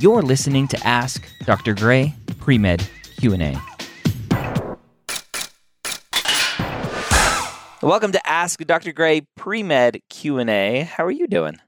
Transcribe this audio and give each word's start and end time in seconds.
You're 0.00 0.22
listening 0.22 0.66
to 0.68 0.86
Ask 0.86 1.28
Dr. 1.44 1.74
Gray 1.74 2.14
Pre-Med 2.38 2.88
Q&A. 3.18 3.54
Welcome 7.82 8.10
to 8.12 8.26
Ask 8.26 8.64
Dr. 8.64 8.92
Gray 8.92 9.26
Pre-Med 9.36 10.00
Q&A. 10.08 10.84
How 10.84 11.04
are 11.04 11.10
you 11.10 11.26
doing? 11.26 11.58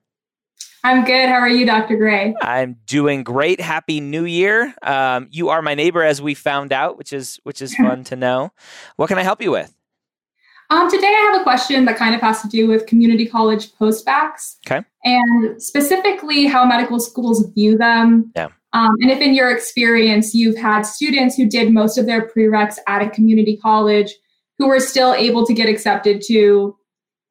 I'm 0.83 1.05
good. 1.05 1.29
How 1.29 1.35
are 1.35 1.49
you, 1.51 1.67
Dr. 1.67 1.99
Gray? 1.99 2.35
I'm 2.41 2.79
doing 2.87 3.23
great. 3.23 3.61
Happy 3.61 4.01
New 4.01 4.25
Year. 4.25 4.75
Um, 4.83 5.29
you 5.31 5.51
are 5.51 5.61
my 5.61 5.75
neighbor, 5.75 6.03
as 6.03 6.23
we 6.23 6.33
found 6.33 6.73
out, 6.73 6.97
which 6.97 7.13
is 7.13 7.39
which 7.43 7.61
is 7.61 7.75
fun 7.77 8.03
to 8.05 8.17
know. 8.17 8.51
What 8.97 9.09
can 9.09 9.19
I 9.19 9.25
help 9.25 9.43
you 9.43 9.51
with? 9.51 9.71
Um, 10.73 10.91
today, 10.91 11.07
I 11.07 11.31
have 11.31 11.41
a 11.43 11.43
question 11.43 11.85
that 11.85 11.99
kind 11.99 12.15
of 12.15 12.23
has 12.23 12.41
to 12.41 12.49
do 12.49 12.67
with 12.67 12.87
community 12.87 13.27
college 13.27 13.75
postbaccs. 13.75 14.57
Okay. 14.67 14.83
And 15.05 15.63
specifically, 15.63 16.47
how 16.47 16.65
medical 16.65 16.99
schools 16.99 17.47
view 17.55 17.77
them. 17.77 18.33
Yeah. 18.35 18.49
Um, 18.73 18.95
and 19.03 19.11
if 19.11 19.21
in 19.21 19.35
your 19.35 19.55
experience, 19.55 20.35
you've 20.35 20.57
had 20.57 20.83
students 20.83 21.37
who 21.37 21.45
did 21.47 21.75
most 21.75 21.99
of 21.99 22.07
their 22.07 22.27
prereqs 22.27 22.79
at 22.89 23.03
a 23.03 23.11
community 23.11 23.59
college 23.59 24.15
who 24.59 24.67
were 24.67 24.81
still 24.81 25.13
able 25.13 25.45
to 25.45 25.53
get 25.53 25.69
accepted 25.69 26.23
to 26.29 26.75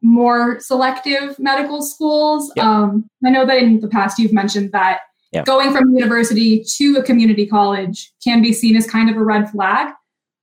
more 0.03 0.59
selective 0.59 1.39
medical 1.39 1.81
schools. 1.81 2.51
Yep. 2.55 2.63
Um, 2.63 3.09
I 3.25 3.31
know 3.31 3.47
that 3.47 3.57
in 3.57 3.79
the 3.79 3.87
past 3.87 4.19
you've 4.19 4.33
mentioned 4.33 4.71
that 4.73 4.99
Yep. 5.33 5.45
going 5.45 5.71
from 5.71 5.95
university 5.95 6.61
to 6.75 6.97
a 6.97 7.03
community 7.03 7.47
college 7.47 8.11
can 8.21 8.41
be 8.41 8.51
seen 8.51 8.75
as 8.75 8.85
kind 8.85 9.09
of 9.09 9.15
a 9.15 9.23
red 9.23 9.49
flag. 9.49 9.93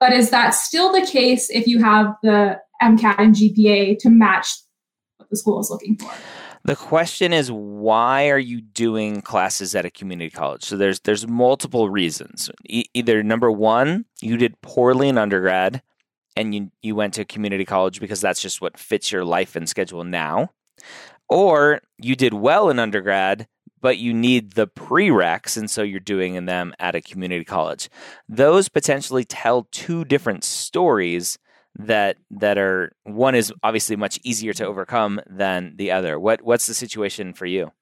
But 0.01 0.15
is 0.15 0.31
that 0.31 0.55
still 0.55 0.93
the 0.93 1.05
case 1.05 1.51
if 1.51 1.67
you 1.67 1.83
have 1.83 2.15
the 2.23 2.59
MCAT 2.83 3.17
and 3.19 3.35
GPA 3.35 3.99
to 4.01 4.11
match 4.11 4.49
what 5.19 5.29
the 5.31 5.37
school 5.37 5.61
is 5.61 5.71
looking 5.71 5.97
for? 5.97 6.11
The 6.65 6.77
question 6.77 7.33
is 7.33 7.51
why 7.51 8.29
are 8.29 8.39
you 8.39 8.61
doing 8.61 9.23
classes 9.23 9.75
at 9.75 9.85
a 9.85 9.91
community 9.91 10.31
college? 10.31 10.65
So 10.65 10.77
there's 10.77 11.01
there's 11.01 11.27
multiple 11.27 11.89
reasons. 11.89 12.51
E- 12.67 12.85
either 12.95 13.23
number 13.23 13.51
1, 13.51 14.05
you 14.21 14.37
did 14.37 14.61
poorly 14.61 15.09
in 15.09 15.19
undergrad 15.19 15.83
and 16.37 16.55
you 16.55 16.71
you 16.83 16.95
went 16.95 17.15
to 17.15 17.25
community 17.25 17.65
college 17.65 18.01
because 18.01 18.21
that's 18.21 18.43
just 18.43 18.61
what 18.61 18.79
fits 18.79 19.13
your 19.13 19.25
life 19.25 19.57
and 19.57 19.69
schedule 19.69 20.05
now. 20.05 20.51
Or 21.29 21.81
you 21.99 22.17
did 22.17 22.35
well 22.35 22.71
in 22.71 22.79
undergrad 22.79 23.47
but 23.81 23.99
you 23.99 24.13
need 24.13 24.53
the 24.53 24.67
prereqs 24.67 25.57
and 25.57 25.71
so 25.71 25.83
you're 25.83 26.01
doing 26.01 26.45
them 26.47 26.75
at 26.79 26.95
a 26.95 27.01
community 27.01 27.45
college. 27.45 27.89
Those 28.29 28.69
potentially 28.69 29.25
tell 29.25 29.69
two 29.71 30.05
different 30.05 30.45
stories 30.45 31.39
that 31.79 32.17
that 32.31 32.59
are 32.59 32.93
one 33.05 33.35
is 33.35 33.53
obviously 33.63 33.97
much 33.97 34.19
easier 34.25 34.53
to 34.55 34.67
overcome 34.67 35.21
than 35.29 35.75
the 35.77 35.91
other. 35.91 36.19
What 36.19 36.43
what's 36.43 36.67
the 36.67 36.75
situation 36.75 37.33
for 37.33 37.47
you? 37.47 37.73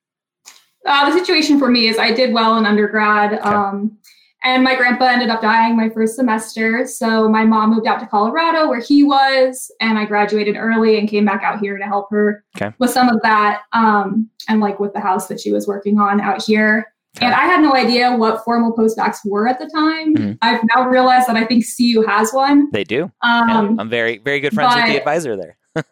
Uh, 0.85 1.11
the 1.11 1.19
situation 1.19 1.59
for 1.59 1.69
me 1.69 1.89
is 1.89 1.99
I 1.99 2.13
did 2.13 2.33
well 2.33 2.57
in 2.59 2.65
undergrad. 2.67 3.41
Um, 3.41 3.99
and 4.45 4.63
my 4.63 4.77
grandpa 4.77 5.07
ended 5.07 5.29
up 5.31 5.41
dying 5.43 5.77
my 5.77 5.89
first 5.89 6.15
semester. 6.15 6.87
So 6.87 7.29
my 7.29 7.45
mom 7.45 7.71
moved 7.71 7.89
out 7.89 7.99
to 7.99 8.07
Colorado 8.07 8.69
where 8.69 8.79
he 8.81 9.03
was, 9.03 9.73
and 9.81 9.99
I 9.99 10.05
graduated 10.05 10.57
early 10.57 10.99
and 10.99 11.09
came 11.09 11.25
back 11.25 11.43
out 11.43 11.59
here 11.59 11.77
to 11.77 11.85
help 11.85 12.09
her 12.11 12.45
Okay. 12.57 12.73
with 12.79 12.91
some 12.91 13.09
of 13.09 13.21
that 13.23 13.63
um, 13.73 14.31
and 14.49 14.61
like 14.61 14.79
with 14.79 14.93
the 14.93 15.01
house 15.01 15.27
that 15.27 15.41
she 15.41 15.51
was 15.51 15.67
working 15.67 15.99
on 15.99 16.21
out 16.21 16.45
here. 16.45 16.93
And 17.21 17.35
I 17.35 17.45
had 17.47 17.61
no 17.63 17.75
idea 17.75 18.15
what 18.17 18.45
formal 18.45 18.75
postdocs 18.77 19.19
were 19.25 19.49
at 19.49 19.59
the 19.59 19.67
time. 19.69 20.15
Mhm. 20.15 20.39
I've 20.43 20.61
now 20.75 20.89
realized 20.89 21.29
that 21.29 21.37
I 21.37 21.45
think 21.45 21.65
CU 21.65 22.03
has 22.03 22.33
one. 22.33 22.69
They 22.73 22.85
do. 22.85 23.11
Yeah, 23.25 23.59
Um, 23.59 23.79
I'm 23.81 23.89
very 23.89 24.19
very 24.19 24.41
good 24.41 24.53
friends 24.55 24.75
with 24.75 24.87
the 24.87 24.97
advisor 24.99 25.37
there. 25.37 25.57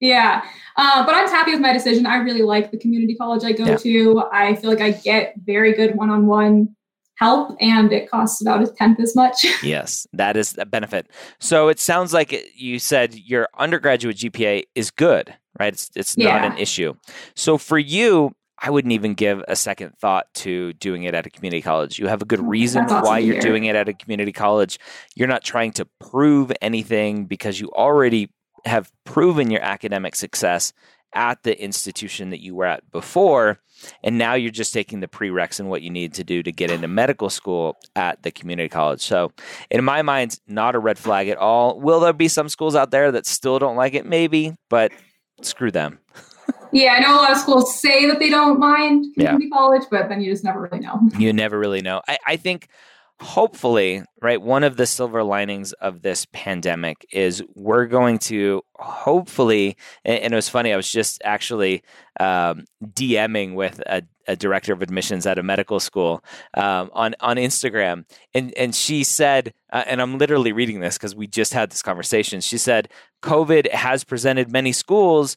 Yeah, 0.00 0.42
uh, 0.76 1.06
but 1.06 1.14
I'm 1.14 1.28
happy 1.28 1.52
with 1.52 1.60
my 1.60 1.72
decision. 1.72 2.06
I 2.06 2.16
really 2.16 2.42
like 2.42 2.72
the 2.72 2.76
community 2.78 3.14
college 3.14 3.44
I 3.44 3.52
go 3.52 3.64
Yeah. 3.66 3.76
to. 3.76 4.24
I 4.32 4.56
feel 4.56 4.68
like 4.68 4.80
I 4.80 4.90
get 4.90 5.34
very 5.46 5.72
good 5.74 5.94
one-on-one 5.94 6.74
help, 7.18 7.56
and 7.60 7.92
it 7.92 8.10
costs 8.10 8.42
about 8.42 8.64
a 8.64 8.66
tenth 8.66 8.98
as 8.98 9.14
much. 9.14 9.44
yes, 9.62 10.08
that 10.12 10.36
is 10.36 10.58
a 10.58 10.66
benefit. 10.66 11.08
So 11.38 11.68
it 11.68 11.78
sounds 11.78 12.12
like 12.12 12.34
you 12.56 12.80
said 12.80 13.14
your 13.14 13.46
undergraduate 13.58 14.16
GPA 14.16 14.64
is 14.74 14.90
good, 14.90 15.32
right? 15.60 15.72
It's 15.72 15.88
it's 15.94 16.18
not 16.18 16.24
Yeah. 16.24 16.52
an 16.52 16.58
issue. 16.58 16.94
So 17.36 17.56
for 17.56 17.78
you, 17.78 18.32
I 18.64 18.70
wouldn't 18.70 18.92
even 18.92 19.14
give 19.14 19.42
a 19.48 19.56
second 19.56 19.98
thought 19.98 20.32
to 20.34 20.72
doing 20.74 21.02
it 21.02 21.14
at 21.14 21.26
a 21.26 21.30
community 21.30 21.62
college. 21.62 21.98
You 21.98 22.06
have 22.06 22.22
a 22.22 22.24
good 22.24 22.38
Mm, 22.38 22.48
reason 22.48 22.84
awesome 22.84 23.02
why 23.02 23.18
you're 23.18 23.40
doing 23.40 23.64
it 23.64 23.74
at 23.74 23.88
a 23.88 23.92
community 23.92 24.32
college. 24.32 24.78
You're 25.16 25.28
not 25.28 25.42
trying 25.42 25.72
to 25.72 25.84
prove 25.98 26.52
anything 26.62 27.26
because 27.26 27.60
you 27.60 27.70
already 27.72 28.30
have 28.64 28.92
proven 29.04 29.50
your 29.50 29.62
academic 29.62 30.14
success 30.14 30.72
at 31.14 31.42
the 31.42 31.60
institution 31.60 32.30
that 32.30 32.40
you 32.40 32.54
were 32.54 32.64
at 32.64 32.88
before. 32.92 33.58
And 34.04 34.16
now 34.16 34.34
you're 34.34 34.52
just 34.52 34.72
taking 34.72 35.00
the 35.00 35.08
prereqs 35.08 35.58
and 35.58 35.68
what 35.68 35.82
you 35.82 35.90
need 35.90 36.14
to 36.14 36.24
do 36.24 36.42
to 36.44 36.52
get 36.52 36.70
into 36.70 36.86
medical 36.86 37.30
school 37.30 37.76
at 37.96 38.22
the 38.22 38.30
community 38.30 38.68
college. 38.68 39.00
So, 39.00 39.32
in 39.70 39.84
my 39.84 40.02
mind, 40.02 40.38
not 40.46 40.76
a 40.76 40.78
red 40.78 40.98
flag 40.98 41.28
at 41.28 41.36
all. 41.36 41.80
Will 41.80 41.98
there 41.98 42.12
be 42.12 42.28
some 42.28 42.48
schools 42.48 42.76
out 42.76 42.92
there 42.92 43.10
that 43.10 43.26
still 43.26 43.58
don't 43.58 43.76
like 43.76 43.94
it? 43.94 44.06
Maybe, 44.06 44.54
but 44.70 44.92
screw 45.42 45.72
them. 45.72 45.98
yeah, 46.72 46.94
I 46.94 47.00
know 47.00 47.14
a 47.14 47.16
lot 47.16 47.32
of 47.32 47.38
schools 47.38 47.78
say 47.80 48.06
that 48.06 48.18
they 48.18 48.30
don't 48.30 48.58
mind 48.58 49.06
Yeah. 49.16 49.32
community 49.32 49.50
college, 49.50 49.82
but 49.90 50.08
then 50.08 50.20
you 50.20 50.30
just 50.30 50.44
never 50.44 50.60
really 50.60 50.80
know. 50.80 51.00
you 51.18 51.32
never 51.32 51.58
really 51.58 51.82
know. 51.82 52.00
I, 52.08 52.18
I 52.26 52.36
think 52.36 52.68
hopefully, 53.20 54.02
right, 54.20 54.42
one 54.42 54.64
of 54.64 54.76
the 54.76 54.86
silver 54.86 55.22
linings 55.22 55.72
of 55.74 56.02
this 56.02 56.26
pandemic 56.32 57.06
is 57.12 57.42
we're 57.54 57.86
going 57.86 58.18
to 58.18 58.62
hopefully, 58.78 59.76
and, 60.04 60.18
and 60.18 60.32
it 60.32 60.36
was 60.36 60.48
funny, 60.48 60.72
I 60.72 60.76
was 60.76 60.90
just 60.90 61.20
actually 61.24 61.82
um, 62.18 62.64
DMing 62.84 63.54
with 63.54 63.80
a, 63.86 64.02
a 64.26 64.34
director 64.34 64.72
of 64.72 64.82
admissions 64.82 65.24
at 65.26 65.38
a 65.38 65.42
medical 65.42 65.78
school 65.78 66.24
um, 66.54 66.90
on, 66.94 67.14
on 67.20 67.36
Instagram, 67.36 68.04
and, 68.34 68.52
and 68.56 68.74
she 68.74 69.04
said, 69.04 69.54
uh, 69.72 69.84
and 69.86 70.02
I'm 70.02 70.18
literally 70.18 70.52
reading 70.52 70.80
this 70.80 70.98
because 70.98 71.14
we 71.14 71.28
just 71.28 71.52
had 71.52 71.70
this 71.70 71.82
conversation. 71.82 72.40
She 72.40 72.58
said, 72.58 72.88
COVID 73.22 73.70
has 73.70 74.02
presented 74.02 74.50
many 74.50 74.72
schools 74.72 75.36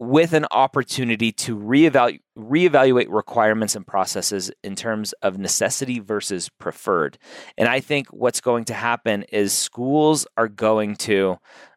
with 0.00 0.32
an 0.32 0.46
opportunity 0.50 1.30
to 1.30 1.54
reevaluate, 1.54 2.22
reevaluate 2.36 3.06
requirements 3.10 3.76
and 3.76 3.86
processes 3.86 4.50
in 4.64 4.74
terms 4.74 5.12
of 5.20 5.36
necessity 5.36 5.98
versus 5.98 6.48
preferred. 6.48 7.18
And 7.58 7.68
I 7.68 7.80
think 7.80 8.08
what's 8.08 8.40
going 8.40 8.64
to 8.64 8.74
happen 8.74 9.24
is 9.24 9.52
schools 9.52 10.26
are 10.38 10.48
going 10.48 10.96
to 10.96 11.36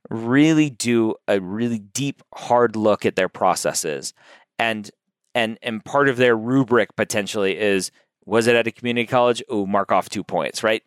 really 0.10 0.70
do 0.70 1.16
a 1.28 1.42
really 1.42 1.80
deep, 1.80 2.24
hard 2.34 2.78
look 2.78 3.06
at 3.06 3.18
their 3.18 3.30
processes. 3.30 4.14
And 4.58 4.90
and 5.36 5.60
and 5.62 5.84
part 5.84 6.08
of 6.08 6.16
their 6.16 6.38
rubric 6.38 6.96
potentially 6.96 7.58
is 7.58 7.92
was 8.26 8.48
it 8.48 8.56
at 8.56 8.68
a 8.68 8.72
community 8.72 9.06
college? 9.06 9.44
Oh, 9.50 9.66
mark 9.66 9.92
off 9.92 10.08
two 10.08 10.24
points, 10.24 10.64
right? 10.64 10.84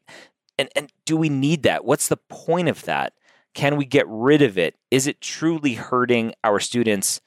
And 0.56 0.70
and 0.74 0.90
do 1.04 1.18
we 1.18 1.28
need 1.28 1.64
that? 1.64 1.84
What's 1.84 2.08
the 2.08 2.16
point 2.16 2.68
of 2.68 2.84
that? 2.84 3.12
Can 3.52 3.76
we 3.76 3.84
get 3.84 4.06
rid 4.08 4.42
of 4.42 4.56
it? 4.56 4.74
Is 4.90 5.06
it 5.06 5.20
truly 5.20 5.74
hurting 5.74 6.34
our 6.44 6.60
students? 6.60 7.20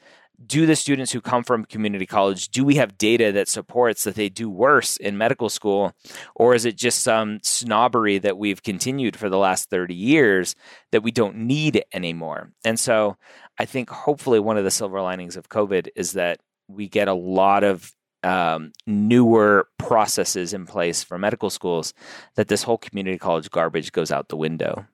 Do 0.45 0.65
the 0.65 0.75
students 0.75 1.11
who 1.11 1.19
come 1.21 1.43
from 1.43 1.65
community 1.65 2.05
college, 2.05 2.49
do 2.49 2.63
we 2.63 2.75
have 2.75 2.97
data 2.97 3.31
that 3.33 3.47
supports 3.47 4.05
that 4.05 4.15
they 4.15 4.29
do 4.29 4.49
worse 4.49 4.95
in 4.97 5.17
medical 5.17 5.49
school? 5.49 5.93
Or 6.35 6.55
is 6.55 6.65
it 6.65 6.77
just 6.77 7.01
some 7.01 7.39
snobbery 7.43 8.19
that 8.19 8.37
we've 8.37 8.63
continued 8.63 9.17
for 9.17 9.29
the 9.29 9.37
last 9.37 9.69
30 9.69 9.93
years 9.93 10.55
that 10.91 11.03
we 11.03 11.11
don't 11.11 11.35
need 11.35 11.83
anymore? 11.93 12.51
And 12.63 12.79
so 12.79 13.17
I 13.57 13.65
think 13.65 13.89
hopefully 13.89 14.39
one 14.39 14.57
of 14.57 14.63
the 14.63 14.71
silver 14.71 15.01
linings 15.01 15.35
of 15.35 15.49
COVID 15.49 15.89
is 15.95 16.13
that 16.13 16.39
we 16.69 16.87
get 16.87 17.09
a 17.09 17.13
lot 17.13 17.63
of 17.63 17.93
um, 18.23 18.71
newer 18.85 19.67
processes 19.77 20.53
in 20.53 20.65
place 20.65 21.03
for 21.03 21.17
medical 21.17 21.49
schools 21.49 21.93
that 22.35 22.47
this 22.47 22.63
whole 22.63 22.77
community 22.77 23.17
college 23.17 23.49
garbage 23.49 23.91
goes 23.91 24.11
out 24.11 24.29
the 24.29 24.37
window. 24.37 24.85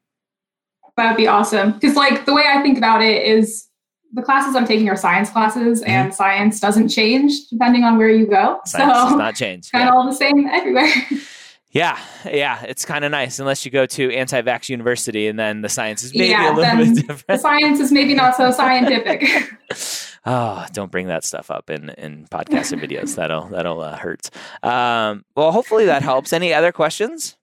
That 0.97 1.09
would 1.09 1.17
be 1.17 1.27
awesome. 1.27 1.73
Because, 1.73 1.95
like, 1.95 2.25
the 2.25 2.33
way 2.33 2.43
I 2.47 2.61
think 2.61 2.77
about 2.77 3.01
it 3.01 3.23
is 3.23 3.67
the 4.15 4.21
classes 4.21 4.55
I'm 4.55 4.65
taking 4.65 4.89
are 4.89 4.95
science 4.95 5.29
classes, 5.29 5.81
and 5.83 6.13
science 6.13 6.59
doesn't 6.59 6.89
change 6.89 7.31
depending 7.49 7.83
on 7.83 7.97
where 7.97 8.09
you 8.09 8.25
go. 8.25 8.33
Mm-hmm. 8.65 8.67
Science 8.69 8.93
does 8.93 9.15
not 9.15 9.35
change. 9.35 9.71
kind 9.71 9.83
Yeah. 9.83 9.89
of 9.89 9.95
all 9.95 10.05
the 10.05 10.13
same 10.15 10.47
everywhere. 10.47 10.89
yeah, 11.71 11.99
yeah, 12.25 12.63
it's 12.63 12.85
kind 12.85 13.03
of 13.05 13.11
nice 13.11 13.37
unless 13.39 13.65
you 13.65 13.71
go 13.71 13.85
to 13.85 14.11
anti-vax 14.13 14.69
university 14.69 15.27
and 15.27 15.37
then 15.37 15.61
the 15.61 15.69
science 15.69 16.03
is 16.03 16.13
maybe 16.13 16.29
Yeah, 16.29 16.53
a 16.53 16.55
little 16.55 16.95
bit 17.07 17.27
the 17.27 17.37
science 17.37 17.79
is 17.79 17.91
maybe 17.91 18.13
not 18.13 18.35
so 18.35 18.51
scientific. 18.61 19.23
Oh, 20.27 20.65
don't 20.73 20.89
bring 20.91 21.05
that 21.05 21.23
stuff 21.23 21.51
up 21.51 21.69
in 21.69 21.89
in 21.99 22.25
podcasts 22.25 22.71
and 22.71 22.81
videos. 22.81 23.15
That'll 23.15 23.45
that'll 23.49 23.79
uh, 23.81 23.95
hurt. 23.95 24.31
Um, 24.63 25.23
well, 25.35 25.51
hopefully 25.51 25.85
that 25.85 26.01
helps. 26.01 26.33
Any 26.33 26.51
other 26.51 26.71
questions? 26.71 27.37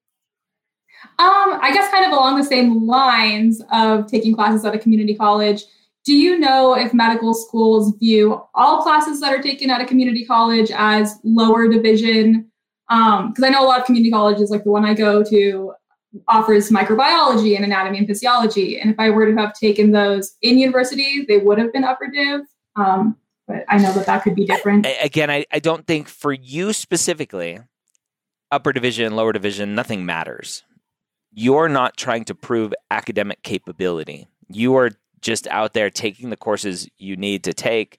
Um, 1.20 1.60
I 1.62 1.70
guess 1.72 1.88
kind 1.92 2.04
of 2.04 2.10
along 2.10 2.38
the 2.38 2.44
same 2.44 2.84
lines 2.84 3.62
of 3.72 4.08
taking 4.08 4.34
classes 4.34 4.64
at 4.64 4.74
a 4.74 4.80
community 4.80 5.14
college. 5.14 5.62
Do 6.04 6.14
you 6.14 6.38
know 6.38 6.75
if 6.75 6.93
medical 6.93 7.32
schools 7.32 7.96
view 7.99 8.43
all 8.54 8.82
classes 8.82 9.20
that 9.20 9.32
are 9.32 9.43
taken 9.43 9.70
at 9.70 9.81
a 9.81 9.84
community 9.84 10.25
college 10.25 10.70
as 10.75 11.19
lower 11.22 11.69
division? 11.69 12.50
Because 12.88 13.44
I 13.44 13.49
know 13.49 13.64
a 13.64 13.69
lot 13.69 13.81
of 13.81 13.87
community 13.87 14.10
colleges, 14.10 14.50
like 14.50 14.64
the 14.64 14.70
one 14.70 14.84
I 14.84 14.94
go 14.94 15.22
to, 15.22 15.72
offers 16.28 16.70
microbiology 16.70 17.56
and 17.56 17.64
anatomy 17.64 17.99
and 17.99 18.06
physiology. 18.06 18.78
And 18.78 18.90
if 18.90 18.99
I 18.99 19.10
were 19.10 19.31
to 19.31 19.37
have 19.40 19.54
taken 19.54 19.93
those 19.93 20.34
in 20.43 20.58
university, 20.58 21.25
they 21.26 21.38
would 21.38 21.58
have 21.58 21.72
been 21.72 21.84
upper 21.84 22.08
div. 22.08 22.43
Um, 22.76 23.16
but 23.46 23.64
I 23.69 23.78
know 23.78 23.93
that 23.93 24.06
that 24.06 24.22
could 24.22 24.34
be 24.34 24.44
different. 24.44 24.87
Again, 25.02 25.31
I, 25.31 25.46
I 25.50 25.58
don't 25.58 25.87
think 25.87 26.08
for 26.08 26.32
you 26.32 26.72
specifically, 26.72 27.60
upper 28.50 28.72
division, 28.72 29.16
lower 29.16 29.32
division, 29.32 29.75
nothing 29.75 30.05
matters. 30.05 30.64
You're 31.32 31.69
not 31.69 31.96
trying 31.96 32.25
to 32.26 32.34
prove 32.34 32.75
academic 32.90 33.43
capability. 33.43 34.28
You 34.48 34.76
are 34.76 34.90
just 35.22 35.46
out 35.48 35.72
there 35.72 35.88
taking 35.88 36.30
the 36.30 36.36
courses 36.36 36.88
you 36.98 37.16
need 37.16 37.44
to 37.44 37.54
take 37.54 37.98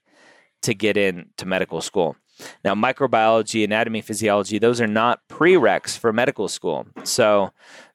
to 0.62 0.74
get 0.74 0.96
into 0.96 1.46
medical 1.46 1.80
school. 1.80 2.16
Now, 2.64 2.74
microbiology, 2.74 3.64
anatomy, 3.64 4.00
physiology, 4.00 4.58
those 4.58 4.80
are 4.80 4.86
not 4.86 5.20
prereqs 5.28 5.96
for 5.96 6.12
medical 6.12 6.48
school. 6.48 6.86
So 7.04 7.50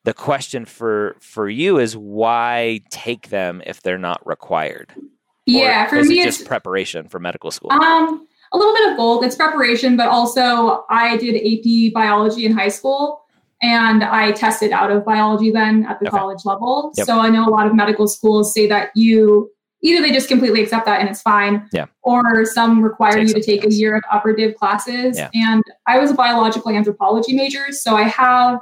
the 0.06 0.14
question 0.14 0.66
for 0.66 1.18
for 1.20 1.50
you 1.50 1.78
is 1.78 1.98
why 1.98 2.82
take 2.90 3.30
them 3.30 3.62
if 3.66 3.82
they're 3.82 3.98
not 3.98 4.26
required? 4.26 4.94
Yeah, 5.46 5.86
or 5.86 5.90
for 5.90 6.04
me 6.04 6.22
it 6.22 6.28
it's 6.28 6.38
just 6.38 6.48
preparation 6.48 7.08
for 7.08 7.20
medical 7.20 7.52
school. 7.52 7.72
um 7.72 8.28
a 8.52 8.58
little 8.58 8.74
bit 8.74 8.92
of 8.92 8.98
both. 8.98 9.24
It's 9.24 9.36
preparation, 9.36 9.98
but 9.98 10.08
also 10.08 10.86
I 10.90 11.18
did 11.18 11.36
AP 11.36 11.94
biology 11.94 12.46
in 12.46 12.54
high 12.54 12.70
school 12.70 13.19
and 13.62 14.04
I 14.04 14.32
tested 14.32 14.72
out 14.72 14.92
of 14.92 15.04
biology 15.06 15.52
then 15.52 15.86
at 15.86 16.00
the 16.00 16.08
Okay. 16.08 16.18
college 16.18 16.46
level. 16.46 16.92
Yep. 16.96 17.06
So 17.08 17.20
I 17.20 17.30
know 17.30 17.46
a 17.48 17.52
lot 17.52 17.68
of 17.68 17.76
medical 17.76 18.08
schools 18.08 18.54
say 18.54 18.68
that 18.68 18.92
you 18.96 19.50
either 19.82 20.02
they 20.02 20.12
just 20.12 20.28
completely 20.28 20.62
accept 20.62 20.86
that 20.86 21.00
and 21.00 21.10
it's 21.10 21.22
fine, 21.22 21.66
Yeah. 21.72 21.86
or 22.04 22.46
some 22.46 22.82
require 22.82 23.20
you 23.20 23.28
to 23.34 23.42
take 23.42 23.64
a 23.66 23.72
year 23.74 23.96
of 23.96 24.04
upper 24.12 24.34
div 24.36 24.56
classes. 24.56 25.18
Yeah. 25.18 25.30
And 25.34 25.64
I 25.88 26.00
was 26.00 26.12
a 26.12 26.14
biological 26.14 26.70
anthropology 26.72 27.34
major, 27.34 27.72
so 27.72 27.96
I 27.96 28.04
have 28.04 28.60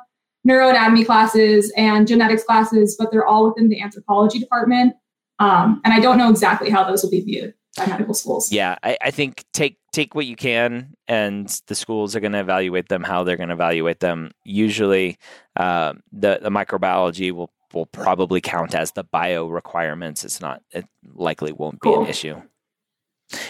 neuroanatomy 0.47 1.05
classes 1.05 1.73
and 1.75 2.07
genetics 2.07 2.43
classes, 2.43 2.95
but 2.99 3.11
they're 3.11 3.25
all 3.25 3.47
within 3.49 3.69
the 3.69 3.81
anthropology 3.81 4.39
department. 4.39 4.93
Um, 5.39 5.81
and 5.83 5.93
I 5.93 5.99
don't 5.99 6.17
know 6.17 6.29
exactly 6.29 6.69
how 6.69 6.83
those 6.83 7.03
will 7.03 7.09
be 7.11 7.21
viewed 7.21 7.53
by 7.75 7.85
medical 7.87 8.13
schools. 8.13 8.51
yeah, 8.51 8.75
I, 8.83 8.97
I 9.03 9.11
think 9.11 9.43
take 9.53 9.77
take 9.97 10.13
what 10.15 10.27
you 10.27 10.35
can, 10.35 10.93
and 11.07 11.47
the 11.67 11.75
schools 11.75 12.15
are 12.15 12.19
going 12.19 12.33
to 12.33 12.39
evaluate 12.39 12.87
them 12.87 13.03
how 13.03 13.23
they're 13.23 13.37
going 13.37 13.49
to 13.49 13.55
evaluate 13.55 13.99
them. 13.99 14.31
Usually, 14.43 15.17
uh, 15.55 15.93
the 16.11 16.39
the 16.41 16.49
microbiology 16.49 17.31
will 17.31 17.51
will 17.73 17.87
probably 17.87 18.39
count 18.41 18.75
as 18.75 18.91
the 18.91 19.03
bio 19.03 19.47
requirements. 19.47 20.23
It's 20.23 20.39
not. 20.39 20.61
It 20.71 20.85
likely 21.13 21.51
won't 21.51 21.81
be 21.81 21.89
Cool. 21.89 22.03
an 22.03 22.09
issue. 22.09 22.41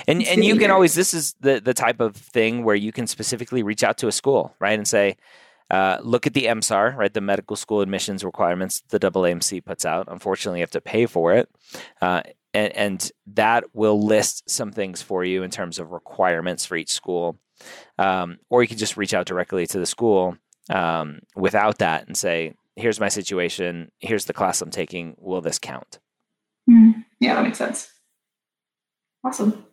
And 0.08 0.24
and 0.24 0.44
you 0.44 0.56
can 0.56 0.72
always 0.72 0.96
this 0.96 1.14
is 1.14 1.36
the 1.42 1.60
the 1.60 1.74
type 1.74 2.00
of 2.00 2.16
thing 2.16 2.64
where 2.64 2.76
you 2.76 2.92
can 2.92 3.08
specifically 3.08 3.62
reach 3.62 3.84
out 3.84 3.98
to 4.00 4.08
a 4.08 4.12
school, 4.12 4.56
right, 4.60 4.78
and 4.78 4.88
say. 4.88 5.18
Uh, 5.70 5.98
look 6.02 6.26
at 6.26 6.34
the 6.34 6.46
MSAR, 6.46 6.96
right? 6.96 7.14
The 7.14 7.20
medical 7.20 7.58
school 7.58 7.82
admissions 7.82 8.24
requirements 8.24 8.84
the 8.88 9.00
AAMC 9.00 9.66
puts 9.66 9.86
out. 9.86 10.08
Unfortunately, 10.08 10.60
you 10.60 10.64
have 10.64 10.72
to 10.72 10.80
pay 10.80 11.06
for 11.08 11.34
it. 11.34 11.50
Uh, 12.00 12.22
and, 12.54 12.76
and 12.76 13.12
that 13.34 13.66
will 13.74 14.04
list 14.04 14.50
some 14.50 14.72
things 14.72 15.02
for 15.02 15.24
you 15.24 15.44
in 15.44 15.52
terms 15.52 15.80
of 15.80 15.92
requirements 15.92 16.66
for 16.66 16.76
each 16.76 16.92
school. 16.92 17.38
Um, 17.98 18.38
or 18.50 18.62
you 18.62 18.68
can 18.68 18.78
just 18.78 18.98
reach 18.98 19.14
out 19.14 19.26
directly 19.26 19.66
to 19.68 19.80
the 19.80 19.86
school 19.86 20.38
um, 20.70 21.20
without 21.36 21.80
that 21.80 22.08
and 22.08 22.16
say, 22.16 22.54
here's 22.76 23.00
my 23.00 23.10
situation. 23.10 23.92
Here's 24.00 24.26
the 24.26 24.34
class 24.34 24.62
I'm 24.62 24.70
taking. 24.70 25.16
Will 25.18 25.42
this 25.42 25.60
count? 25.60 26.00
Mhm. 26.70 27.06
Yeah, 27.20 27.36
that 27.36 27.44
makes 27.44 27.58
sense. 27.58 27.92
Awesome. 29.24 29.66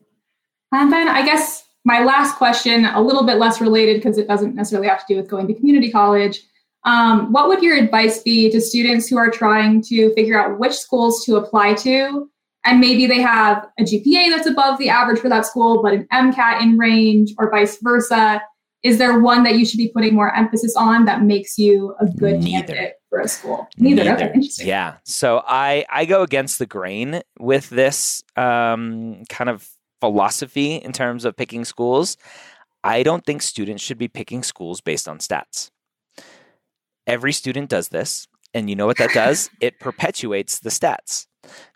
And 0.72 0.92
then 0.92 1.08
I 1.08 1.24
guess 1.24 1.64
my 1.84 2.02
last 2.02 2.36
question, 2.36 2.86
a 2.86 3.00
little 3.00 3.24
bit 3.24 3.36
less 3.36 3.60
related 3.60 3.96
because 3.96 4.16
it 4.16 4.26
doesn't 4.26 4.54
necessarily 4.54 4.88
have 4.88 5.06
to 5.06 5.14
do 5.14 5.16
with 5.20 5.28
going 5.28 5.46
to 5.48 5.54
community 5.54 5.90
college. 5.90 6.40
Um, 6.84 7.32
what 7.32 7.48
would 7.48 7.62
your 7.62 7.76
advice 7.76 8.22
be 8.22 8.50
to 8.50 8.60
students 8.60 9.08
who 9.08 9.16
are 9.16 9.30
trying 9.30 9.82
to 9.82 10.12
figure 10.14 10.40
out 10.40 10.58
which 10.58 10.74
schools 10.74 11.24
to 11.24 11.36
apply 11.36 11.74
to? 11.74 12.30
And 12.64 12.80
maybe 12.80 13.06
they 13.06 13.20
have 13.20 13.66
a 13.78 13.82
GPA 13.82 14.30
that's 14.30 14.46
above 14.46 14.78
the 14.78 14.88
average 14.88 15.20
for 15.20 15.28
that 15.28 15.44
school, 15.44 15.82
but 15.82 15.92
an 15.92 16.06
MCAT 16.12 16.62
in 16.62 16.78
range, 16.78 17.34
or 17.38 17.50
vice 17.50 17.78
versa. 17.82 18.42
Is 18.82 18.98
there 18.98 19.18
one 19.18 19.44
that 19.44 19.56
you 19.56 19.64
should 19.64 19.78
be 19.78 19.88
putting 19.88 20.14
more 20.14 20.34
emphasis 20.34 20.76
on 20.76 21.06
that 21.06 21.22
makes 21.22 21.58
you 21.58 21.94
a 22.00 22.06
good 22.06 22.40
Neither. 22.40 22.66
candidate 22.66 22.94
for 23.08 23.20
a 23.20 23.28
school? 23.28 23.66
Neither. 23.78 24.12
Okay, 24.12 24.30
interesting. 24.34 24.66
Yeah. 24.66 24.96
So 25.04 25.42
I 25.46 25.86
I 25.90 26.04
go 26.04 26.22
against 26.22 26.58
the 26.58 26.66
grain 26.66 27.22
with 27.38 27.70
this 27.70 28.22
um, 28.36 29.24
kind 29.28 29.48
of 29.48 29.68
philosophy 30.00 30.74
in 30.74 30.92
terms 30.92 31.24
of 31.24 31.34
picking 31.34 31.64
schools. 31.64 32.18
I 32.82 33.02
don't 33.02 33.24
think 33.24 33.40
students 33.40 33.82
should 33.82 33.96
be 33.96 34.08
picking 34.08 34.42
schools 34.42 34.82
based 34.82 35.08
on 35.08 35.18
stats. 35.18 35.70
Every 37.06 37.32
student 37.32 37.70
does 37.70 37.88
this, 37.88 38.28
and 38.54 38.70
you 38.70 38.76
know 38.76 38.86
what 38.86 38.98
that 38.98 39.12
does? 39.12 39.50
it 39.60 39.78
perpetuates 39.80 40.60
the 40.60 40.70
stats 40.70 41.26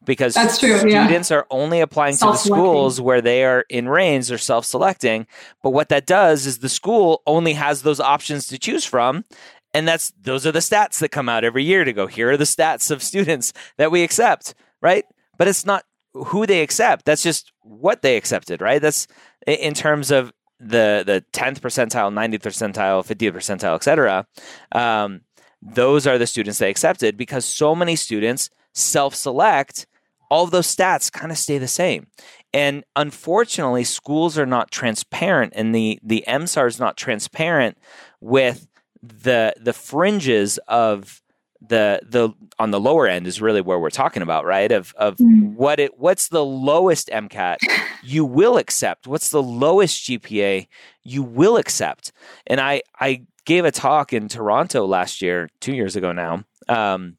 because 0.04 0.32
That's 0.32 0.58
true, 0.58 0.70
yeah. 0.88 1.04
students 1.04 1.30
are 1.30 1.46
only 1.50 1.80
applying 1.80 2.16
to 2.16 2.24
the 2.24 2.36
schools 2.36 3.02
where 3.02 3.20
they 3.20 3.44
are 3.44 3.66
in 3.68 3.86
range 3.86 4.32
or 4.32 4.38
self-selecting. 4.38 5.26
But 5.62 5.70
what 5.70 5.90
that 5.90 6.06
does 6.06 6.46
is 6.46 6.60
the 6.60 6.70
school 6.70 7.22
only 7.26 7.52
has 7.52 7.82
those 7.82 8.00
options 8.00 8.46
to 8.46 8.58
choose 8.58 8.86
from, 8.86 9.26
and 9.74 9.86
that's 9.86 10.12
those 10.20 10.46
are 10.46 10.52
the 10.52 10.58
stats 10.58 10.98
that 11.00 11.10
come 11.10 11.28
out 11.28 11.44
every 11.44 11.64
year 11.64 11.84
to 11.84 11.92
go 11.92 12.06
here 12.06 12.30
are 12.30 12.36
the 12.36 12.44
stats 12.44 12.90
of 12.90 13.02
students 13.02 13.52
that 13.76 13.90
we 13.90 14.02
accept 14.02 14.54
right 14.80 15.04
but 15.36 15.48
it's 15.48 15.64
not 15.64 15.84
who 16.14 16.46
they 16.46 16.62
accept 16.62 17.04
that's 17.04 17.22
just 17.22 17.52
what 17.62 18.02
they 18.02 18.16
accepted 18.16 18.60
right 18.60 18.82
that's 18.82 19.06
in 19.46 19.74
terms 19.74 20.10
of 20.10 20.32
the 20.60 21.04
the 21.06 21.24
10th 21.32 21.60
percentile 21.60 22.12
90th 22.12 22.42
percentile 22.42 23.06
50th 23.06 23.32
percentile 23.32 23.74
etc 23.74 24.26
um, 24.72 25.20
those 25.62 26.06
are 26.06 26.18
the 26.18 26.26
students 26.26 26.58
they 26.58 26.70
accepted 26.70 27.16
because 27.16 27.44
so 27.44 27.74
many 27.74 27.96
students 27.96 28.50
self-select 28.74 29.86
all 30.30 30.44
of 30.44 30.50
those 30.50 30.74
stats 30.74 31.10
kind 31.10 31.32
of 31.32 31.38
stay 31.38 31.58
the 31.58 31.68
same. 31.68 32.06
And 32.52 32.84
unfortunately 32.96 33.84
schools 33.84 34.38
are 34.38 34.46
not 34.46 34.70
transparent 34.70 35.52
and 35.56 35.74
the 35.74 35.98
the 36.02 36.24
msar 36.26 36.66
is 36.66 36.78
not 36.78 36.96
transparent 36.96 37.78
with 38.20 38.68
the 39.02 39.54
the 39.60 39.72
fringes 39.72 40.58
of 40.68 41.22
the 41.60 42.00
the 42.08 42.30
on 42.58 42.70
the 42.70 42.80
lower 42.80 43.06
end 43.06 43.26
is 43.26 43.40
really 43.40 43.60
where 43.60 43.78
we're 43.78 43.90
talking 43.90 44.22
about, 44.22 44.44
right? 44.44 44.70
Of 44.70 44.94
of 44.96 45.16
Mm. 45.16 45.54
what 45.54 45.80
it 45.80 45.98
what's 45.98 46.28
the 46.28 46.44
lowest 46.44 47.08
MCAT 47.12 47.58
you 48.02 48.24
will 48.24 48.56
accept? 48.58 49.06
What's 49.06 49.30
the 49.30 49.42
lowest 49.42 50.04
GPA 50.04 50.68
you 51.02 51.22
will 51.22 51.56
accept? 51.56 52.12
And 52.46 52.60
I 52.60 52.82
I 53.00 53.22
gave 53.44 53.64
a 53.64 53.70
talk 53.70 54.12
in 54.12 54.28
Toronto 54.28 54.86
last 54.86 55.20
year, 55.22 55.48
two 55.60 55.74
years 55.74 55.96
ago 55.96 56.12
now, 56.12 56.44
um, 56.68 57.16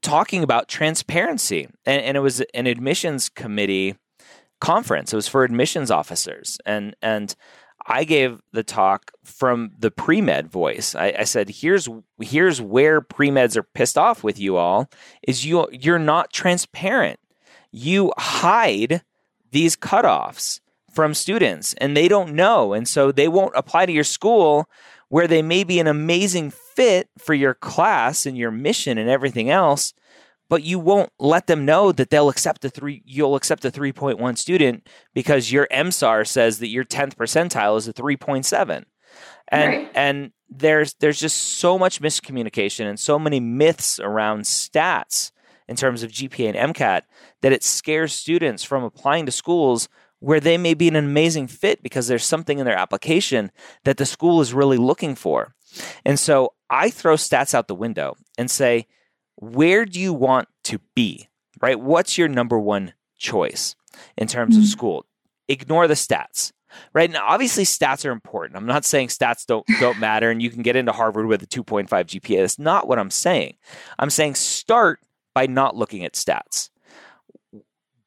talking 0.00 0.42
about 0.42 0.68
transparency, 0.68 1.68
and, 1.86 2.02
and 2.02 2.16
it 2.16 2.20
was 2.20 2.40
an 2.54 2.66
admissions 2.66 3.28
committee 3.28 3.96
conference. 4.60 5.12
It 5.12 5.16
was 5.16 5.28
for 5.28 5.44
admissions 5.44 5.90
officers, 5.90 6.58
and 6.66 6.96
and 7.02 7.34
I 7.86 8.04
gave 8.04 8.40
the 8.52 8.62
talk 8.62 9.10
from 9.24 9.72
the 9.78 9.90
pre 9.90 10.20
med 10.20 10.50
voice. 10.50 10.94
I, 10.94 11.14
I 11.18 11.24
said, 11.24 11.48
"Here's 11.50 11.88
here's 12.20 12.60
where 12.60 13.00
pre 13.00 13.30
meds 13.30 13.56
are 13.56 13.62
pissed 13.62 13.98
off 13.98 14.22
with 14.22 14.38
you 14.38 14.56
all. 14.56 14.88
Is 15.26 15.44
you 15.44 15.68
you're 15.72 15.98
not 15.98 16.32
transparent. 16.32 17.18
You 17.70 18.12
hide 18.18 19.02
these 19.50 19.76
cutoffs 19.76 20.60
from 20.92 21.14
students, 21.14 21.74
and 21.74 21.96
they 21.96 22.08
don't 22.08 22.34
know, 22.34 22.72
and 22.72 22.86
so 22.86 23.12
they 23.12 23.28
won't 23.28 23.56
apply 23.56 23.86
to 23.86 23.92
your 23.92 24.04
school." 24.04 24.68
Where 25.08 25.28
they 25.28 25.42
may 25.42 25.62
be 25.62 25.78
an 25.78 25.86
amazing 25.86 26.50
fit 26.50 27.10
for 27.18 27.34
your 27.34 27.52
class 27.52 28.24
and 28.24 28.34
your 28.34 28.50
mission 28.50 28.96
and 28.96 29.10
everything 29.10 29.50
else, 29.50 29.92
but 30.52 30.64
you 30.64 30.78
won't 30.78 31.10
let 31.18 31.46
them 31.46 31.64
know 31.64 31.92
that 31.92 32.10
they'll 32.10 32.28
accept 32.28 32.62
a 32.62 32.68
three 32.68 33.02
you'll 33.06 33.36
accept 33.36 33.64
a 33.64 33.70
3.1 33.70 34.36
student 34.36 34.86
because 35.14 35.50
your 35.50 35.66
MSAR 35.72 36.26
says 36.26 36.58
that 36.58 36.68
your 36.68 36.84
10th 36.84 37.14
percentile 37.14 37.78
is 37.78 37.88
a 37.88 37.92
3.7 37.94 38.84
and 39.48 39.68
Right. 39.72 39.90
and 39.94 40.32
there's 40.50 40.92
there's 41.00 41.18
just 41.18 41.38
so 41.38 41.78
much 41.78 42.02
miscommunication 42.02 42.84
and 42.84 43.00
so 43.00 43.18
many 43.18 43.40
myths 43.40 43.98
around 43.98 44.42
stats 44.42 45.32
in 45.68 45.76
terms 45.76 46.02
of 46.02 46.10
GPA 46.10 46.54
and 46.54 46.74
MCAT 46.74 47.04
that 47.40 47.52
it 47.52 47.64
scares 47.64 48.12
students 48.12 48.62
from 48.62 48.84
applying 48.84 49.24
to 49.24 49.32
schools 49.32 49.88
where 50.18 50.38
they 50.38 50.58
may 50.58 50.74
be 50.74 50.86
an 50.86 50.96
amazing 50.96 51.46
fit 51.46 51.82
because 51.82 52.08
there's 52.08 52.26
something 52.26 52.58
in 52.58 52.66
their 52.66 52.76
application 52.76 53.50
that 53.84 53.96
the 53.96 54.04
school 54.04 54.42
is 54.42 54.52
really 54.52 54.76
looking 54.76 55.14
for. 55.14 55.54
And 56.04 56.20
so 56.20 56.52
I 56.68 56.90
throw 56.90 57.14
stats 57.14 57.54
out 57.54 57.68
the 57.68 57.74
window 57.74 58.16
and 58.36 58.50
say, 58.50 58.86
where 59.42 59.84
do 59.84 59.98
you 59.98 60.12
want 60.14 60.48
to 60.64 60.78
be? 60.94 61.28
Right? 61.60 61.78
What's 61.78 62.16
your 62.16 62.28
number 62.28 62.58
one 62.58 62.94
choice 63.18 63.74
in 64.16 64.28
terms 64.28 64.56
of 64.56 64.62
Mhm. 64.62 64.66
school? 64.68 65.06
Ignore 65.48 65.88
the 65.88 65.94
stats. 65.94 66.52
Right 66.94 67.10
now, 67.10 67.26
obviously, 67.26 67.64
stats 67.64 68.06
are 68.06 68.12
important. 68.12 68.56
I'm 68.56 68.66
not 68.66 68.84
saying 68.84 69.08
stats 69.08 69.44
don't 69.44 69.66
don't 69.80 69.98
matter, 69.98 70.30
and 70.30 70.40
you 70.40 70.48
can 70.48 70.62
get 70.62 70.76
into 70.76 70.92
Harvard 70.92 71.26
with 71.26 71.42
a 71.42 71.46
2.5 71.46 72.06
GPA. 72.06 72.40
That's 72.40 72.58
not 72.58 72.86
what 72.86 72.98
I'm 72.98 73.10
saying. 73.10 73.56
I'm 73.98 74.10
saying 74.10 74.36
start 74.36 75.00
by 75.34 75.46
not 75.46 75.76
looking 75.76 76.04
at 76.04 76.12
stats. 76.14 76.70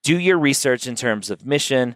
Do 0.03 0.17
your 0.19 0.37
research 0.37 0.87
in 0.87 0.95
terms 0.95 1.29
of 1.29 1.45
mission, 1.45 1.95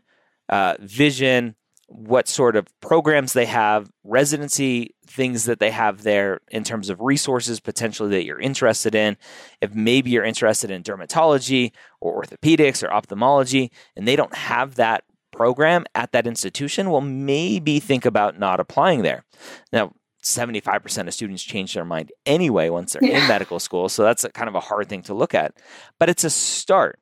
uh, 0.50 0.76
vision, 0.80 1.56
what 1.92 2.28
sort 2.28 2.56
of 2.56 2.68
programs 2.82 3.34
they 3.34 3.46
have, 3.46 3.90
residency 4.04 4.96
things 5.08 5.46
that 5.46 5.60
they 5.60 5.72
have 5.72 6.04
there 6.04 6.40
in 6.52 6.64
terms 6.64 6.90
of 6.90 7.02
resources 7.02 7.60
potentially 7.60 8.10
that 8.12 8.26
you're 8.26 8.40
interested 8.40 8.94
in. 8.94 9.18
If 9.60 9.74
maybe 9.74 10.12
you're 10.12 10.24
interested 10.24 10.70
in 10.70 10.84
dermatology 10.84 11.72
or 12.00 12.22
orthopedics 12.22 12.84
or 12.88 12.94
ophthalmology 12.94 13.72
and 13.96 14.08
they 14.08 14.16
don't 14.16 14.36
have 14.36 14.76
that 14.76 15.04
program 15.32 15.86
at 15.96 16.12
that 16.12 16.28
institution, 16.28 16.92
well, 16.92 17.02
maybe 17.02 17.80
think 17.80 18.06
about 18.06 18.38
not 18.38 18.60
applying 18.60 19.02
there. 19.02 19.26
Now, 19.74 19.94
75% 20.24 21.08
of 21.08 21.14
students 21.14 21.42
change 21.44 21.74
their 21.74 21.86
mind 21.86 22.12
anyway 22.26 22.70
once 22.70 22.94
they're 22.94 23.04
Yeah. 23.10 23.22
in 23.24 23.28
medical 23.28 23.60
school. 23.60 23.90
So 23.90 24.04
that's 24.04 24.24
a 24.24 24.30
kind 24.30 24.48
of 24.50 24.54
a 24.56 24.60
hard 24.60 24.90
thing 24.90 25.02
to 25.04 25.14
look 25.16 25.34
at. 25.34 25.54
But 26.00 26.10
it's 26.10 26.24
a 26.24 26.30
start. 26.30 27.00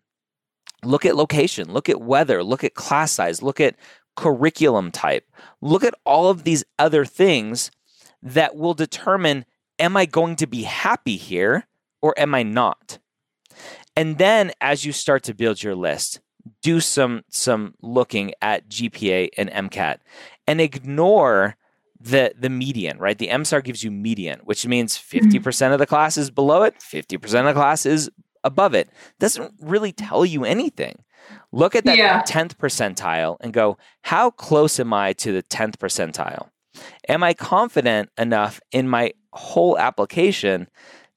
Look 0.85 1.05
at 1.05 1.15
location, 1.15 1.73
look 1.73 1.89
at 1.89 1.99
weather, 1.99 2.43
look 2.43 2.63
at 2.63 2.75
class 2.75 3.11
size, 3.11 3.41
look 3.41 3.59
at 3.59 3.75
curriculum 4.17 4.91
type, 4.91 5.31
look 5.61 5.83
at 5.83 5.93
all 6.03 6.27
of 6.27 6.43
these 6.43 6.65
other 6.77 7.05
things 7.05 7.71
that 8.21 8.57
will 8.57 8.73
determine 8.73 9.45
am 9.79 9.95
I 9.95 10.05
going 10.05 10.35
to 10.37 10.47
be 10.47 10.63
happy 10.63 11.15
here 11.15 11.67
or 12.01 12.13
am 12.17 12.35
I 12.35 12.43
not? 12.43 12.99
And 13.95 14.17
then 14.17 14.51
as 14.59 14.83
you 14.83 14.91
start 14.91 15.23
to 15.23 15.33
build 15.33 15.63
your 15.63 15.75
list, 15.75 16.19
do 16.61 16.79
some 16.79 17.23
some 17.29 17.75
looking 17.81 18.33
at 18.41 18.69
GPA 18.69 19.29
and 19.37 19.49
MCAT 19.49 19.99
and 20.47 20.59
ignore 20.59 21.55
the 21.99 22.33
the 22.37 22.49
median, 22.49 22.97
right? 22.99 23.17
The 23.17 23.27
MSAR 23.27 23.63
gives 23.63 23.83
you 23.83 23.91
median, 23.91 24.39
which 24.43 24.65
means 24.65 24.97
mm-hmm. 24.97 25.29
50% 25.29 25.73
of 25.73 25.79
the 25.79 25.85
class 25.85 26.17
is 26.17 26.31
below 26.31 26.63
it, 26.63 26.75
50% 26.79 27.23
of 27.39 27.45
the 27.45 27.53
class 27.53 27.85
is 27.85 28.09
above 28.43 28.73
it. 28.73 28.89
Doesn't 29.19 29.53
really 29.61 29.91
tell 29.91 30.25
you 30.25 30.45
anything. 30.45 31.03
Look 31.51 31.75
at 31.75 31.85
that 31.85 31.97
Yeah. 31.97 32.21
10th 32.23 32.55
percentile 32.57 33.37
and 33.41 33.53
go, 33.53 33.77
how 34.01 34.31
close 34.31 34.79
am 34.79 34.93
I 34.93 35.13
to 35.13 35.31
the 35.31 35.43
10th 35.43 35.77
percentile? 35.77 36.49
Am 37.07 37.23
I 37.23 37.33
confident 37.33 38.09
enough 38.17 38.59
in 38.71 38.87
my 38.87 39.13
whole 39.33 39.77
application 39.77 40.67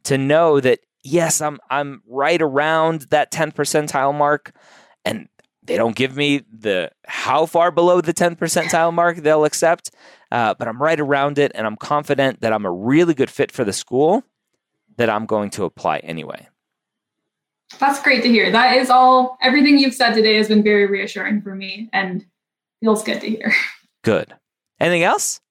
to 0.05 0.17
know 0.17 0.61
that 0.61 0.81
yes, 1.03 1.41
I'm 1.41 1.59
I'm 1.71 2.03
right 2.07 2.41
around 2.41 3.03
that 3.11 3.31
10th 3.33 3.55
percentile 3.55 4.15
mark 4.17 4.53
and 5.05 5.29
they 5.63 5.77
don't 5.77 5.95
give 5.95 6.17
me 6.17 6.43
the 6.51 6.91
how 7.07 7.47
far 7.47 7.71
below 7.71 8.01
the 8.01 8.15
10th 8.15 8.37
percentile 8.39 8.93
mark 8.93 9.19
they'll 9.19 9.45
accept, 9.45 9.91
uh, 10.33 10.55
but 10.55 10.69
I'm 10.69 10.81
right 10.83 10.99
around 10.99 11.39
it 11.39 11.53
and 11.55 11.67
I'm 11.67 11.77
confident 11.77 12.41
that 12.41 12.53
I'm 12.53 12.65
a 12.65 12.73
really 12.73 13.15
good 13.15 13.31
fit 13.31 13.53
for 13.53 13.65
the 13.65 13.73
school 13.73 14.25
that 14.97 15.11
I'm 15.11 15.27
going 15.27 15.51
to 15.51 15.65
apply 15.65 15.99
anyway. 15.99 16.49
That's 17.79 18.03
great 18.03 18.23
to 18.23 18.29
hear. 18.29 18.51
That 18.51 18.77
is 18.77 18.91
all, 18.91 19.39
everything 19.43 19.79
you've 19.79 19.95
said 19.95 20.15
today 20.15 20.37
has 20.37 20.49
been 20.49 20.63
very 20.63 20.87
reassuring 20.87 21.43
for 21.43 21.55
me 21.55 21.89
and 21.93 22.25
feels 22.81 23.03
good 23.03 23.21
to 23.21 23.29
hear. 23.29 23.53
Good. 24.03 24.35
Anything 24.81 25.03
else? 25.03 25.43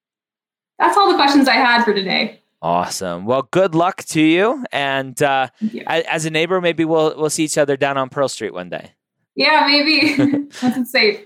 That's 0.79 0.97
all 0.97 1.07
the 1.07 1.15
questions 1.15 1.47
I 1.47 1.53
had 1.53 1.83
for 1.83 1.93
today. 1.93 2.41
Awesome. 2.63 3.25
Well, 3.25 3.43
good 3.43 3.75
luck 3.75 4.03
to 4.05 4.21
you. 4.21 4.65
And 4.71 5.21
uh, 5.21 5.49
you. 5.59 5.83
as 5.85 6.25
a 6.25 6.31
neighbor, 6.31 6.59
maybe 6.59 6.83
we'll 6.83 7.15
we'll 7.15 7.29
see 7.29 7.43
each 7.43 7.59
other 7.59 7.77
down 7.77 7.95
on 7.97 8.09
Pearl 8.09 8.27
Street 8.27 8.53
one 8.53 8.69
day. 8.69 8.91
Yeah, 9.35 9.65
maybe. 9.67 10.17
Once 10.63 10.77
it's 10.77 10.91
safe. 10.91 11.25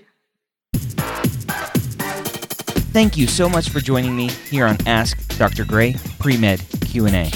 Thank 2.92 3.16
you 3.16 3.26
so 3.26 3.48
much 3.48 3.70
for 3.70 3.80
joining 3.80 4.14
me 4.14 4.28
here 4.50 4.66
on 4.66 4.76
Ask 4.86 5.36
Dr. 5.38 5.64
Gray 5.64 5.96
Pre-Med 6.20 6.62
Q&A. 6.82 7.30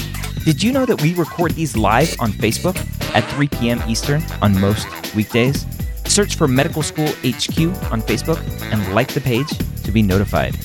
Did 0.45 0.63
you 0.63 0.71
know 0.71 0.85
that 0.85 1.01
we 1.01 1.15
record 1.15 1.51
these 1.51 1.75
live 1.75 2.15
on 2.21 2.31
Facebook 2.31 2.77
at 3.13 3.29
3 3.31 3.47
p.m. 3.47 3.81
Eastern 3.87 4.23
on 4.41 4.59
most 4.59 4.87
weekdays? 5.15 5.65
Search 6.05 6.35
for 6.35 6.47
Medical 6.47 6.81
School 6.81 7.07
HQ 7.07 7.59
on 7.91 8.01
Facebook 8.01 8.41
and 8.71 8.93
like 8.93 9.13
the 9.13 9.21
page 9.21 9.49
to 9.83 9.91
be 9.91 10.01
notified. 10.01 10.57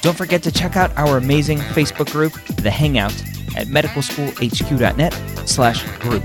Don't 0.00 0.16
forget 0.16 0.42
to 0.44 0.52
check 0.52 0.76
out 0.76 0.96
our 0.96 1.16
amazing 1.16 1.58
Facebook 1.58 2.10
group, 2.10 2.32
The 2.56 2.70
Hangout, 2.70 3.14
at 3.56 3.66
medicalschoolhq.net 3.68 5.12
slash 5.46 5.84
group. 5.98 6.22